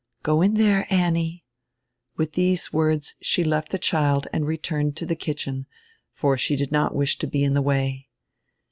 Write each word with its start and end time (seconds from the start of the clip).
"Go 0.23 0.41
in 0.41 0.55
there, 0.55 0.91
Annie." 0.91 1.45
With 2.17 2.33
these 2.33 2.73
words 2.73 3.13
she 3.21 3.43
left 3.43 3.69
the 3.69 3.77
child 3.77 4.25
and 4.33 4.47
returned 4.47 4.97
to 4.97 5.05
die 5.05 5.13
kitchen, 5.13 5.67
for 6.11 6.39
she 6.39 6.55
did 6.55 6.71
not 6.71 6.95
wish 6.95 7.19
to 7.19 7.27
be 7.27 7.43
in 7.43 7.53
die 7.53 7.59
way. 7.59 8.09